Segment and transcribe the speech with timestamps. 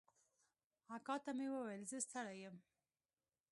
[0.95, 2.55] اکا ته مې وويل زه ستړى يم.